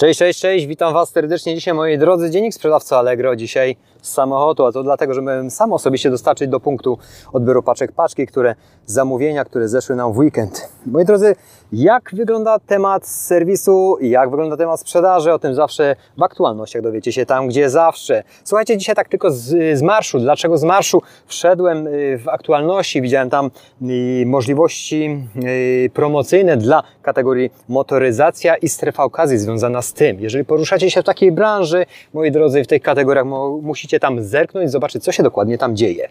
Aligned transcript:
Cześć, 0.00 0.18
cześć, 0.18 0.40
cześć, 0.40 0.66
witam 0.66 0.94
Was 0.94 1.10
serdecznie 1.10 1.54
dzisiaj 1.54 1.74
moi 1.74 1.98
drodzy. 1.98 2.30
Dziennik 2.30 2.54
sprzedawca 2.54 2.98
Allegro 2.98 3.36
dzisiaj 3.36 3.76
z 4.02 4.12
samochodu, 4.12 4.64
a 4.66 4.72
to 4.72 4.82
dlatego, 4.82 5.14
że 5.14 5.22
miałem 5.22 5.50
sam 5.50 5.72
osobiście 5.72 6.10
dostarczyć 6.10 6.48
do 6.48 6.60
punktu 6.60 6.98
odbioru 7.32 7.62
paczek 7.62 7.92
paczki, 7.92 8.26
które 8.26 8.54
zamówienia, 8.86 9.44
które 9.44 9.68
zeszły 9.68 9.96
nam 9.96 10.12
w 10.12 10.18
weekend. 10.18 10.68
Moi 10.86 11.04
drodzy, 11.04 11.36
jak 11.72 12.10
wygląda 12.12 12.58
temat 12.58 13.06
serwisu, 13.06 13.96
jak 14.00 14.30
wygląda 14.30 14.56
temat 14.56 14.80
sprzedaży, 14.80 15.32
o 15.32 15.38
tym 15.38 15.54
zawsze 15.54 15.96
w 16.18 16.22
aktualnościach 16.22 16.82
dowiecie 16.82 17.12
się 17.12 17.26
tam, 17.26 17.48
gdzie 17.48 17.70
zawsze. 17.70 18.22
Słuchajcie, 18.44 18.76
dzisiaj 18.76 18.94
tak 18.94 19.08
tylko 19.08 19.30
z, 19.30 19.78
z 19.78 19.82
marszu. 19.82 20.18
Dlaczego 20.18 20.58
z 20.58 20.64
marszu? 20.64 21.02
Wszedłem 21.26 21.86
y, 21.86 22.18
w 22.18 22.28
aktualności, 22.28 23.02
widziałem 23.02 23.30
tam 23.30 23.50
y, 23.82 24.24
możliwości 24.26 25.26
y, 25.44 25.90
promocyjne 25.94 26.56
dla 26.56 26.82
kategorii 27.02 27.50
motoryzacja 27.68 28.56
i 28.56 28.68
strefa 28.68 29.04
okazji 29.04 29.38
związana 29.38 29.82
z 29.82 29.89
tym. 29.92 30.20
Jeżeli 30.20 30.44
poruszacie 30.44 30.90
się 30.90 31.02
w 31.02 31.04
takiej 31.04 31.32
branży, 31.32 31.86
moi 32.14 32.30
drodzy, 32.30 32.64
w 32.64 32.66
tych 32.66 32.82
kategoriach 32.82 33.26
musicie 33.62 34.00
tam 34.00 34.22
zerknąć, 34.22 34.70
zobaczyć, 34.70 35.04
co 35.04 35.12
się 35.12 35.22
dokładnie 35.22 35.58
tam 35.58 35.76
dzieje. 35.76 36.08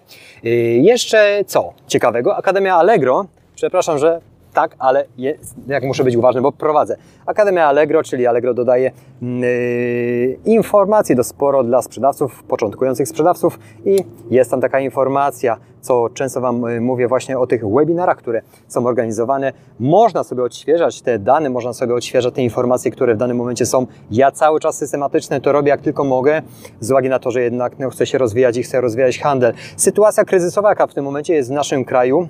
Jeszcze 0.81 1.41
co 1.47 1.73
ciekawego? 1.87 2.35
Akademia 2.35 2.75
Allegro, 2.75 3.25
przepraszam, 3.55 3.97
że 3.97 4.21
tak, 4.53 4.75
ale 4.79 5.05
jest, 5.17 5.55
jak 5.67 5.83
muszę 5.83 6.03
być 6.03 6.15
uważny, 6.15 6.41
bo 6.41 6.51
prowadzę. 6.51 6.95
Akademia 7.25 7.65
Allegro, 7.65 8.03
czyli 8.03 8.27
Allegro 8.27 8.53
dodaje 8.53 8.91
yy, 9.21 10.39
informacji 10.45 11.15
do 11.15 11.23
sporo 11.23 11.63
dla 11.63 11.81
sprzedawców, 11.81 12.43
początkujących 12.43 13.07
sprzedawców 13.07 13.59
i 13.85 13.97
jest 14.31 14.51
tam 14.51 14.61
taka 14.61 14.79
informacja, 14.79 15.57
co 15.81 16.09
często 16.13 16.41
Wam 16.41 16.61
yy, 16.61 16.81
mówię 16.81 17.07
właśnie 17.07 17.39
o 17.39 17.47
tych 17.47 17.69
webinarach, 17.69 18.17
które 18.17 18.41
są 18.67 18.85
organizowane. 18.85 19.53
Można 19.79 20.23
sobie 20.23 20.43
odświeżać 20.43 21.01
te 21.01 21.19
dane, 21.19 21.49
można 21.49 21.73
sobie 21.73 21.93
odświeżać 21.93 22.33
te 22.33 22.41
informacje, 22.41 22.91
które 22.91 23.15
w 23.15 23.17
danym 23.17 23.37
momencie 23.37 23.65
są. 23.65 23.87
Ja 24.11 24.31
cały 24.31 24.59
czas 24.59 24.77
systematycznie 24.77 25.41
to 25.41 25.51
robię 25.51 25.69
jak 25.69 25.81
tylko 25.81 26.03
mogę, 26.03 26.41
z 26.79 26.91
uwagi 26.91 27.09
na 27.09 27.19
to, 27.19 27.31
że 27.31 27.41
jednak 27.41 27.79
no, 27.79 27.89
chcę 27.89 28.05
się 28.05 28.17
rozwijać 28.17 28.57
i 28.57 28.63
chcę 28.63 28.81
rozwijać 28.81 29.19
handel. 29.19 29.53
Sytuacja 29.77 30.25
kryzysowa, 30.25 30.69
jaka 30.69 30.87
w 30.87 30.93
tym 30.93 31.05
momencie 31.05 31.33
jest 31.33 31.49
w 31.49 31.53
naszym 31.53 31.85
kraju, 31.85 32.27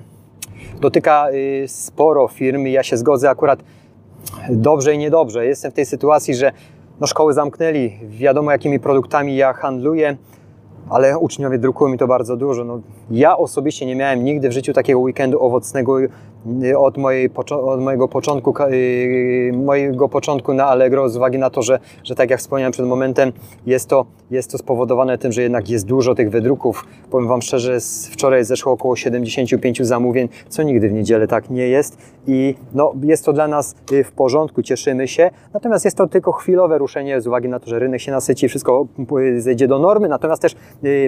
dotyka 0.80 1.30
y, 1.32 1.64
sporo 1.68 2.28
firm 2.28 2.66
i 2.66 2.72
ja 2.72 2.82
się 2.82 2.96
zgodzę 2.96 3.30
akurat 3.30 3.62
dobrze 4.50 4.94
i 4.94 4.98
niedobrze. 4.98 5.46
Jestem 5.46 5.70
w 5.70 5.74
tej 5.74 5.86
sytuacji, 5.86 6.34
że 6.34 6.52
no, 7.00 7.06
szkoły 7.06 7.32
zamknęli, 7.32 7.98
wiadomo 8.08 8.52
jakimi 8.52 8.80
produktami 8.80 9.36
ja 9.36 9.52
handluję, 9.52 10.16
ale 10.88 11.18
uczniowie 11.18 11.58
drukują 11.58 11.92
mi 11.92 11.98
to 11.98 12.06
bardzo 12.06 12.36
dużo. 12.36 12.64
No, 12.64 12.80
ja 13.10 13.36
osobiście 13.36 13.86
nie 13.86 13.96
miałem 13.96 14.24
nigdy 14.24 14.48
w 14.48 14.52
życiu 14.52 14.72
takiego 14.72 14.98
weekendu 14.98 15.44
owocnego 15.44 16.00
y, 16.00 16.78
od, 16.78 16.96
mojej, 16.96 17.30
od 17.50 17.80
mojego, 17.80 18.08
początku, 18.08 18.54
y, 18.70 19.52
mojego 19.54 20.08
początku 20.08 20.54
na 20.54 20.66
Allegro 20.66 21.08
z 21.08 21.16
uwagi 21.16 21.38
na 21.38 21.50
to, 21.50 21.62
że, 21.62 21.78
że 22.04 22.14
tak 22.14 22.30
jak 22.30 22.40
wspomniałem 22.40 22.72
przed 22.72 22.86
momentem, 22.86 23.32
jest 23.66 23.88
to, 23.88 24.06
jest 24.30 24.50
to 24.50 24.58
spowodowane 24.58 25.18
tym, 25.18 25.32
że 25.32 25.42
jednak 25.42 25.70
jest 25.70 25.86
dużo 25.86 26.14
tych 26.14 26.30
wydruków. 26.30 26.84
Powiem 27.10 27.28
Wam 27.28 27.42
szczerze, 27.42 27.78
wczoraj 28.10 28.44
zeszło 28.44 28.72
około 28.72 28.96
75 28.96 29.82
zamówień, 29.82 30.28
co 30.48 30.62
nigdy 30.62 30.88
w 30.88 30.92
niedzielę 30.92 31.28
tak 31.28 31.50
nie 31.50 31.68
jest 31.68 31.98
i 32.26 32.54
no, 32.74 32.92
jest 33.02 33.24
to 33.24 33.32
dla 33.32 33.48
nas 33.48 33.74
y, 33.92 34.04
w 34.04 34.12
porządku, 34.12 34.62
cieszymy 34.62 35.08
się. 35.08 35.30
Natomiast 35.54 35.84
jest 35.84 35.96
to 35.96 36.06
tylko 36.06 36.32
chwilowe 36.32 36.78
ruszenie 36.78 37.20
z 37.20 37.26
uwagi 37.26 37.48
na 37.48 37.60
to, 37.60 37.66
że 37.66 37.78
rynek 37.78 38.00
się 38.00 38.12
nasyci, 38.12 38.48
wszystko 38.48 38.86
zejdzie 39.38 39.68
do 39.68 39.78
normy. 39.78 40.08
Natomiast 40.08 40.42
też 40.42 40.56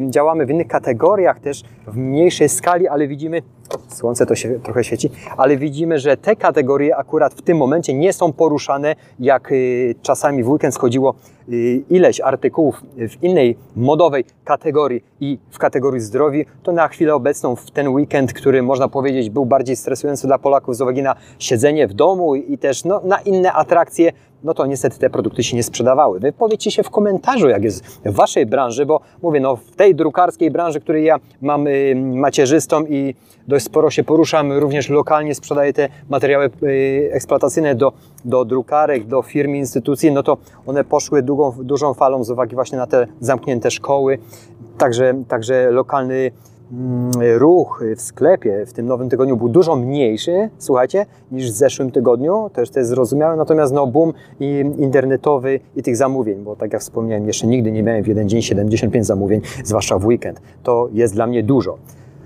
działamy 0.08 0.46
w 0.46 0.50
innych 0.50 0.68
kategoriach 0.68 1.40
też 1.40 1.62
w 1.86 1.96
mniejszej 1.96 2.48
skali, 2.48 2.88
ale 2.88 3.08
widzimy, 3.08 3.42
słońce 3.88 4.26
to 4.26 4.34
się 4.34 4.60
trochę 4.60 4.84
świeci, 4.84 5.10
ale 5.36 5.56
widzimy, 5.56 5.98
że 5.98 6.16
te 6.16 6.36
kategorie 6.36 6.96
akurat 6.96 7.34
w 7.34 7.42
tym 7.42 7.56
momencie 7.56 7.94
nie 7.94 8.12
są 8.12 8.32
poruszane, 8.32 8.96
jak 9.20 9.52
y, 9.52 9.94
czasami 10.02 10.42
w 10.42 10.48
weekend 10.48 10.74
schodziło 10.74 11.14
y, 11.48 11.82
ileś 11.90 12.20
artykułów 12.20 12.82
w 12.96 13.22
innej 13.22 13.56
modowej 13.76 14.24
kategorii 14.44 15.04
i 15.20 15.38
w 15.50 15.58
kategorii 15.58 16.00
zdrowi, 16.00 16.46
to 16.62 16.72
na 16.72 16.88
chwilę 16.88 17.14
obecną 17.14 17.56
w 17.56 17.70
ten 17.70 17.88
weekend, 17.88 18.32
który 18.32 18.62
można 18.62 18.88
powiedzieć 18.88 19.30
był 19.30 19.46
bardziej 19.46 19.76
stresujący 19.76 20.26
dla 20.26 20.38
Polaków 20.38 20.76
z 20.76 20.80
uwagi 20.80 21.02
na 21.02 21.14
siedzenie 21.38 21.88
w 21.88 21.94
domu 21.94 22.34
i 22.34 22.58
też 22.58 22.84
no, 22.84 23.00
na 23.04 23.20
inne 23.20 23.52
atrakcje, 23.52 24.12
no 24.44 24.54
to 24.54 24.66
niestety 24.66 24.98
te 24.98 25.10
produkty 25.10 25.42
się 25.42 25.56
nie 25.56 25.62
sprzedawały. 25.62 26.20
Wy 26.20 26.32
powiedzcie 26.32 26.70
się 26.70 26.82
w 26.82 26.90
komentarzu, 26.90 27.48
jak 27.48 27.64
jest 27.64 27.84
w 28.04 28.14
Waszej 28.14 28.46
branży, 28.46 28.86
bo 28.86 29.00
mówię, 29.22 29.40
no 29.40 29.56
w 29.56 29.76
tej 29.76 29.94
drukarskiej 29.94 30.50
branży, 30.50 30.80
której 30.80 31.04
ja 31.04 31.16
mam 31.40 31.66
y, 31.66 31.94
macierzystą 31.96 32.86
i 32.86 33.14
dość 33.48 33.64
sporo 33.64 33.90
się 33.90 34.04
poruszam, 34.04 34.52
również 34.52 34.88
lokalnie 34.88 35.34
sprzedaję 35.34 35.72
te 35.72 35.88
materiały 36.08 36.50
y, 36.62 37.10
eksploatacyjne 37.12 37.74
do, 37.74 37.92
do 38.24 38.44
drukarek, 38.44 39.06
do 39.06 39.22
firm, 39.22 39.54
instytucji, 39.54 40.12
no 40.12 40.22
to 40.22 40.36
one 40.66 40.84
poszły 40.84 41.22
długą, 41.22 41.52
dużą 41.62 41.94
falą 41.94 42.24
z 42.24 42.30
uwagi 42.30 42.54
właśnie 42.54 42.78
na 42.78 42.86
te 42.86 43.06
zamknięte 43.20 43.70
szkoły, 43.70 44.18
także, 44.78 45.14
także 45.28 45.70
lokalny 45.70 46.30
ruch 47.38 47.84
w 47.96 48.00
sklepie 48.00 48.66
w 48.66 48.72
tym 48.72 48.86
nowym 48.86 49.08
tygodniu 49.08 49.36
był 49.36 49.48
dużo 49.48 49.76
mniejszy, 49.76 50.50
słuchajcie, 50.58 51.06
niż 51.32 51.50
w 51.50 51.54
zeszłym 51.54 51.90
tygodniu, 51.90 52.50
też 52.52 52.70
to 52.70 52.78
jest 52.78 52.90
zrozumiałe, 52.90 53.36
natomiast 53.36 53.72
no 53.72 53.86
boom 53.86 54.12
internetowy 54.78 55.60
i 55.76 55.82
tych 55.82 55.96
zamówień, 55.96 56.44
bo 56.44 56.56
tak 56.56 56.72
jak 56.72 56.82
wspomniałem, 56.82 57.26
jeszcze 57.26 57.46
nigdy 57.46 57.72
nie 57.72 57.82
miałem 57.82 58.04
w 58.04 58.06
jeden 58.06 58.28
dzień 58.28 58.42
75 58.42 59.06
zamówień, 59.06 59.40
zwłaszcza 59.64 59.98
w 59.98 60.06
weekend. 60.06 60.40
To 60.62 60.88
jest 60.92 61.14
dla 61.14 61.26
mnie 61.26 61.42
dużo. 61.42 61.78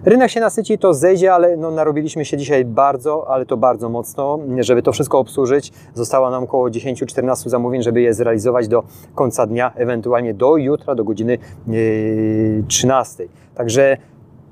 Rynek 0.04 0.30
się 0.30 0.40
nasyci, 0.40 0.78
to 0.78 0.94
zejdzie, 0.94 1.34
ale 1.34 1.56
no, 1.56 1.70
narobiliśmy 1.70 2.24
się 2.24 2.36
dzisiaj 2.36 2.64
bardzo, 2.64 3.28
ale 3.28 3.46
to 3.46 3.56
bardzo 3.56 3.88
mocno, 3.88 4.38
żeby 4.58 4.82
to 4.82 4.92
wszystko 4.92 5.18
obsłużyć. 5.18 5.72
Zostało 5.94 6.30
nam 6.30 6.44
około 6.44 6.68
10-14 6.68 7.48
zamówień, 7.48 7.82
żeby 7.82 8.00
je 8.00 8.14
zrealizować 8.14 8.68
do 8.68 8.82
końca 9.14 9.46
dnia, 9.46 9.72
ewentualnie 9.74 10.34
do 10.34 10.56
jutra, 10.56 10.94
do 10.94 11.04
godziny 11.04 11.38
yy, 11.66 12.64
13. 12.68 13.24
Także 13.54 13.96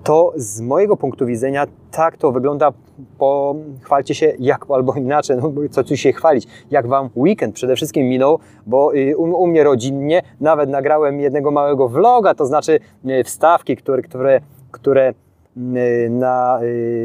to 0.05 0.33
z 0.37 0.61
mojego 0.61 0.97
punktu 0.97 1.27
widzenia 1.27 1.67
tak 1.91 2.17
to 2.17 2.33
wygląda. 2.33 2.73
Pochwalcie 3.19 4.15
się 4.15 4.33
jak 4.39 4.67
albo 4.69 4.95
inaczej, 4.95 5.37
no 5.37 5.53
co 5.71 5.85
tu 5.85 5.97
się 5.97 6.13
chwalić, 6.13 6.47
jak 6.71 6.87
Wam 6.87 7.11
weekend 7.17 7.55
przede 7.55 7.77
wszystkim 7.77 8.09
minął, 8.09 8.39
bo 8.67 8.95
y, 8.95 9.17
u, 9.17 9.43
u 9.43 9.47
mnie 9.47 9.65
rodzinnie 9.65 10.23
nawet 10.41 10.71
nagrałem 10.71 11.21
jednego 11.21 11.51
małego 11.51 11.89
vloga, 11.89 12.35
to 12.35 12.47
znaczy 12.47 12.81
y, 13.09 13.25
wstawki, 13.25 13.77
które, 13.77 14.03
które, 14.03 14.41
które 14.71 15.15
y, 15.57 16.11
na, 16.11 16.61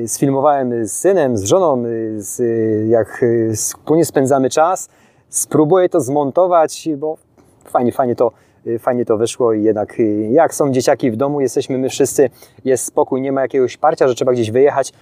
sfilmowałem 0.06 0.88
z 0.88 0.92
synem, 0.92 1.38
z 1.38 1.44
żoną, 1.44 1.84
z, 2.18 2.42
jak 2.90 3.26
wspólnie 3.56 4.06
spędzamy 4.06 4.50
czas. 4.50 4.90
Spróbuję 5.30 5.90
to 5.90 6.02
zmontować, 6.02 6.90
bo 6.98 7.18
fajnie, 7.66 7.92
fajnie 7.92 8.16
to 8.16 8.32
fajnie 8.80 9.06
to 9.06 9.18
wyszło 9.18 9.54
i 9.54 9.64
jednak 9.64 10.00
y, 10.00 10.30
jak 10.32 10.54
są 10.54 10.72
dzieciaki 10.72 11.12
w 11.12 11.16
domu, 11.16 11.42
jesteśmy 11.42 11.78
my 11.78 11.90
wszyscy, 11.90 12.30
jest 12.66 12.86
spokój, 12.86 13.22
nie 13.22 13.32
ma 13.32 13.42
jakiegoś 13.42 13.78
parcia, 13.78 14.08
że 14.08 14.16
trzeba 14.16 14.34
gdzieś 14.34 14.52
wyjechać. 14.52 14.94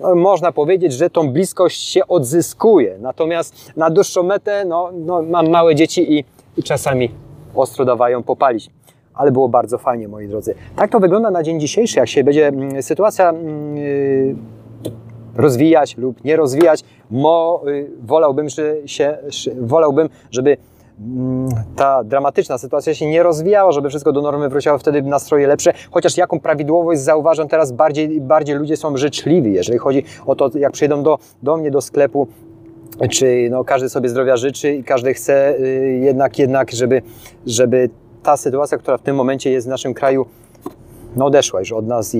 No, 0.00 0.14
można 0.14 0.52
powiedzieć, 0.52 0.92
że 0.92 1.10
tą 1.10 1.32
bliskość 1.32 1.90
się 1.90 2.06
odzyskuje. 2.06 2.98
Natomiast 3.00 3.76
na 3.76 3.90
dłuższą 3.90 4.22
metę 4.22 4.64
no, 4.64 4.90
no, 4.94 5.22
mam 5.22 5.48
małe 5.48 5.74
dzieci 5.74 6.18
i, 6.18 6.24
i 6.56 6.62
czasami 6.62 7.10
ostro 7.54 7.84
dawają 7.84 8.22
popalić 8.22 8.70
ale 9.14 9.32
było 9.32 9.48
bardzo 9.48 9.78
fajnie, 9.78 10.08
moi 10.08 10.28
drodzy. 10.28 10.54
Tak 10.76 10.90
to 10.90 11.00
wygląda 11.00 11.30
na 11.30 11.42
dzień 11.42 11.60
dzisiejszy, 11.60 11.98
jak 11.98 12.08
się 12.08 12.24
będzie 12.24 12.48
mm, 12.48 12.82
sytuacja 12.82 13.32
yy, 13.74 14.36
rozwijać 15.36 15.96
lub 15.96 16.24
nie 16.24 16.36
rozwijać. 16.36 16.84
Mo, 17.10 17.62
wolałbym, 18.02 18.48
że 18.48 18.76
się, 18.86 19.18
wolałbym, 19.60 20.08
żeby 20.30 20.50
Mm, 20.50 20.69
ta 21.76 22.04
dramatyczna 22.04 22.58
sytuacja 22.58 22.94
się 22.94 23.06
nie 23.06 23.22
rozwijała, 23.22 23.72
żeby 23.72 23.88
wszystko 23.88 24.12
do 24.12 24.22
normy 24.22 24.48
wróciło, 24.48 24.78
wtedy 24.78 25.02
nastroje 25.02 25.46
lepsze. 25.46 25.72
Chociaż 25.90 26.16
jaką 26.16 26.40
prawidłowość 26.40 27.00
zauważam 27.00 27.48
teraz, 27.48 27.72
bardziej, 27.72 28.20
bardziej 28.20 28.56
ludzie 28.56 28.76
są 28.76 28.96
życzliwi, 28.96 29.52
jeżeli 29.52 29.78
chodzi 29.78 30.04
o 30.26 30.34
to, 30.34 30.50
jak 30.58 30.72
przyjdą 30.72 31.02
do, 31.02 31.18
do 31.42 31.56
mnie 31.56 31.70
do 31.70 31.80
sklepu, 31.80 32.28
czy 33.10 33.48
no, 33.50 33.64
każdy 33.64 33.88
sobie 33.88 34.08
zdrowia 34.08 34.36
życzy 34.36 34.74
i 34.74 34.84
każdy 34.84 35.14
chce 35.14 35.58
y, 35.58 36.00
jednak, 36.02 36.38
jednak 36.38 36.70
żeby, 36.70 37.02
żeby 37.46 37.90
ta 38.22 38.36
sytuacja, 38.36 38.78
która 38.78 38.98
w 38.98 39.02
tym 39.02 39.16
momencie 39.16 39.50
jest 39.50 39.66
w 39.66 39.70
naszym 39.70 39.94
kraju, 39.94 40.26
no 41.16 41.26
odeszła 41.26 41.60
już 41.60 41.72
od 41.72 41.86
nas 41.86 42.14
i, 42.14 42.18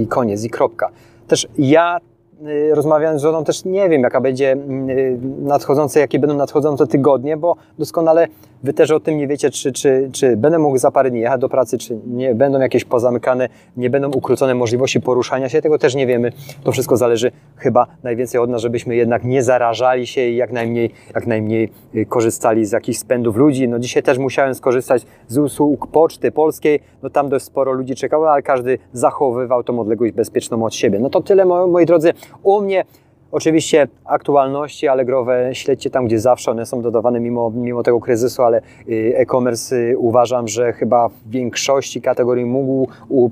i 0.00 0.06
koniec, 0.06 0.44
i 0.44 0.50
kropka. 0.50 0.90
Też 1.28 1.48
ja 1.58 1.98
Y, 2.42 2.74
rozmawiając 2.74 3.20
z 3.20 3.22
żoną 3.22 3.44
też 3.44 3.64
nie 3.64 3.88
wiem, 3.88 4.02
jaka 4.02 4.20
będzie 4.20 4.52
y, 4.52 5.18
nadchodzące, 5.38 6.00
jakie 6.00 6.18
będą 6.18 6.36
nadchodzące 6.36 6.86
tygodnie, 6.86 7.36
bo 7.36 7.56
doskonale 7.78 8.28
Wy 8.62 8.72
też 8.72 8.90
o 8.90 9.00
tym 9.00 9.18
nie 9.18 9.26
wiecie, 9.26 9.50
czy, 9.50 9.72
czy, 9.72 10.10
czy 10.12 10.36
będę 10.36 10.58
mógł 10.58 10.78
za 10.78 10.90
parę 10.90 11.10
dni 11.10 11.20
jechać 11.20 11.40
do 11.40 11.48
pracy, 11.48 11.78
czy 11.78 11.98
nie 12.06 12.34
będą 12.34 12.60
jakieś 12.60 12.84
pozamykane, 12.84 13.48
nie 13.76 13.90
będą 13.90 14.10
ukrócone 14.10 14.54
możliwości 14.54 15.00
poruszania 15.00 15.48
się, 15.48 15.62
tego 15.62 15.78
też 15.78 15.94
nie 15.94 16.06
wiemy. 16.06 16.32
To 16.64 16.72
wszystko 16.72 16.96
zależy 16.96 17.32
chyba 17.56 17.86
najwięcej 18.02 18.40
od 18.40 18.50
nas, 18.50 18.62
żebyśmy 18.62 18.96
jednak 18.96 19.24
nie 19.24 19.42
zarażali 19.42 20.06
się 20.06 20.20
i 20.28 20.36
jak 20.36 20.52
najmniej, 20.52 20.90
jak 21.14 21.26
najmniej 21.26 21.72
y, 21.94 22.06
korzystali 22.06 22.66
z 22.66 22.72
jakichś 22.72 22.98
spędów 22.98 23.36
ludzi. 23.36 23.68
No 23.68 23.78
dzisiaj 23.78 24.02
też 24.02 24.18
musiałem 24.18 24.54
skorzystać 24.54 25.02
z 25.28 25.38
usług 25.38 25.86
Poczty 25.86 26.32
Polskiej, 26.32 26.80
no 27.02 27.10
tam 27.10 27.28
dość 27.28 27.44
sporo 27.44 27.72
ludzi 27.72 27.94
czekało, 27.94 28.32
ale 28.32 28.42
każdy 28.42 28.78
zachowywał 28.92 29.64
tą 29.64 29.80
odległość 29.80 30.12
bezpieczną 30.12 30.64
od 30.64 30.74
siebie. 30.74 30.98
No 30.98 31.10
to 31.10 31.20
tyle, 31.20 31.44
moi 31.44 31.86
drodzy. 31.86 32.12
U 32.42 32.60
mnie 32.60 32.84
Oczywiście 33.32 33.88
aktualności 34.04 34.88
Allegrowe 34.88 35.50
śledźcie 35.52 35.90
tam, 35.90 36.06
gdzie 36.06 36.20
zawsze 36.20 36.50
one 36.50 36.66
są 36.66 36.82
dodawane 36.82 37.20
mimo, 37.20 37.50
mimo 37.50 37.82
tego 37.82 38.00
kryzysu, 38.00 38.42
ale 38.42 38.60
y, 38.88 39.12
e-commerce 39.16 39.76
y, 39.76 39.98
uważam, 39.98 40.48
że 40.48 40.72
chyba 40.72 41.08
w 41.08 41.30
większości 41.30 42.00
kategorii 42.00 42.44
mógł 42.44 42.88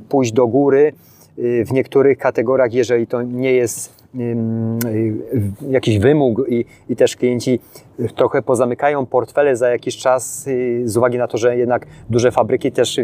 pójść 0.08 0.32
do 0.32 0.46
góry. 0.46 0.92
Y, 1.38 1.64
W 1.64 1.72
niektórych 1.72 2.18
kategoriach, 2.18 2.72
jeżeli 2.72 3.06
to 3.06 3.22
nie 3.22 3.52
jest 3.52 4.04
jakiś 5.70 5.98
wymóg 5.98 6.42
i, 6.48 6.64
i 6.88 6.96
też 6.96 7.16
klienci 7.16 7.60
trochę 8.16 8.42
pozamykają 8.42 9.06
portfele 9.06 9.56
za 9.56 9.68
jakiś 9.68 9.96
czas 9.96 10.48
z 10.84 10.96
uwagi 10.96 11.18
na 11.18 11.26
to, 11.26 11.38
że 11.38 11.56
jednak 11.56 11.86
duże 12.10 12.30
fabryki 12.30 12.72
też 12.72 13.00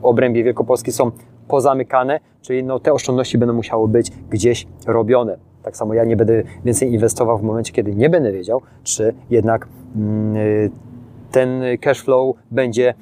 w 0.00 0.04
obrębie 0.04 0.44
Wielkopolski 0.44 0.92
są 0.92 1.10
pozamykane, 1.50 2.20
czyli 2.42 2.64
no, 2.64 2.80
te 2.80 2.92
oszczędności 2.92 3.38
będą 3.38 3.54
musiały 3.54 3.88
być 3.88 4.10
gdzieś 4.30 4.66
robione. 4.86 5.38
Tak 5.62 5.76
samo 5.76 5.94
ja 5.94 6.04
nie 6.04 6.16
będę 6.16 6.42
więcej 6.64 6.92
inwestował 6.92 7.38
w 7.38 7.42
momencie, 7.42 7.72
kiedy 7.72 7.94
nie 7.94 8.10
będę 8.10 8.32
wiedział, 8.32 8.62
czy 8.84 9.14
jednak 9.30 9.68
mm, 9.96 10.36
y, 10.36 10.70
ten 11.30 11.62
cash 11.80 12.02
flow 12.02 12.36
będzie 12.50 12.94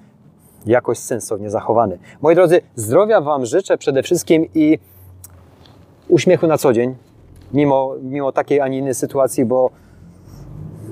jakoś 0.67 0.99
sensownie 0.99 1.51
zachowany. 1.51 1.99
Moi 2.23 2.35
drodzy, 2.35 2.61
zdrowia 2.75 3.21
Wam 3.21 3.47
życzę 3.47 3.79
przede 3.79 4.03
wszystkim 4.03 4.47
i 4.55 4.79
uśmiechu 6.09 6.47
na 6.47 6.59
co 6.59 6.73
dzień, 6.73 6.95
mimo, 7.53 7.95
mimo 8.03 8.33
takiej, 8.33 8.61
a 8.61 8.69
nie 8.69 8.79
innej 8.79 8.95
sytuacji, 8.95 9.45
bo 9.45 9.71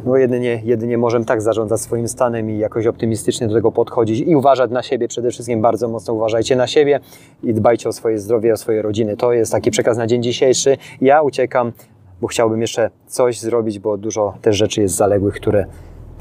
no 0.07 0.17
jedynie, 0.17 0.61
jedynie 0.65 0.99
możemy 0.99 1.25
tak 1.25 1.43
zarządzać 1.43 1.81
swoim 1.81 2.09
stanem 2.09 2.51
i 2.51 2.59
jakoś 2.59 2.87
optymistycznie 2.87 3.49
do 3.49 3.55
tego 3.55 3.73
podchodzić 3.73 4.21
i 4.21 4.37
uważać 4.37 4.71
na 4.71 4.83
siebie. 4.83 5.09
Przede 5.09 5.31
wszystkim 5.31 5.63
bardzo 5.63 5.89
mocno 5.89 6.15
uważajcie 6.15 6.57
na 6.57 6.67
siebie 6.67 7.01
i 7.43 7.55
dbajcie 7.55 7.89
o 7.89 7.93
swoje 7.93 8.19
zdrowie, 8.19 8.53
o 8.53 8.57
swoje 8.57 8.83
rodziny. 8.83 9.17
To 9.17 9.33
jest 9.33 9.53
taki 9.53 9.71
przekaz 9.71 9.99
na 9.99 10.07
dzień 10.07 10.23
dzisiejszy. 10.23 10.77
Ja 11.01 11.23
uciekam, 11.23 11.73
bo 12.21 12.27
chciałbym 12.27 12.61
jeszcze 12.61 12.91
coś 13.07 13.41
zrobić, 13.41 13.79
bo 13.79 13.97
dużo 13.97 14.35
też 14.43 14.57
rzeczy 14.57 14.81
jest 14.81 14.95
zaległych, 14.95 15.35
które 15.35 15.67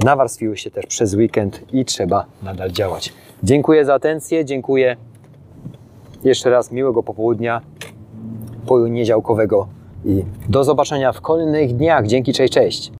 nawarstwiły 0.04 0.58
się 0.58 0.72
też 0.72 0.86
przez 0.86 1.14
weekend 1.14 1.74
i 1.74 1.86
trzeba 1.86 2.26
nadal 2.44 2.72
działać. 2.72 3.14
Dziękuję 3.44 3.86
za 3.86 3.94
atencję, 3.94 4.46
dziękuję 4.46 4.96
jeszcze 6.24 6.50
raz 6.50 6.72
miłego 6.72 7.04
popołudnia 7.04 7.62
poniedziałkowego 8.68 9.68
i 10.06 10.24
do 10.50 10.64
zobaczenia 10.64 11.12
w 11.12 11.22
kolejnych 11.22 11.76
dniach. 11.76 12.08
Dzięki, 12.08 12.34
cześć, 12.34 12.54
cześć. 12.54 12.92